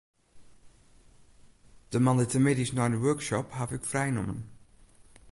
[1.89, 4.39] De moandeitemiddeis nei de workshop haw ik frij nommen.